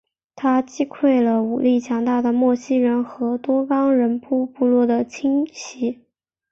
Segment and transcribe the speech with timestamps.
[0.35, 5.99] 他击溃了武力强大的莫西人和多冈人部落的侵袭。